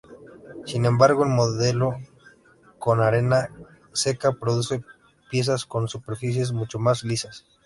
[0.65, 1.99] Sin embargo, el moldeo
[2.79, 3.51] con arena
[3.93, 4.83] seca produce
[5.29, 7.45] piezas con superficies mucho más lisas.